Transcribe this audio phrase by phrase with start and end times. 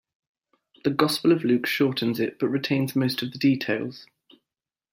[0.83, 4.07] The Gospel of Luke shortens it but retains most of the details.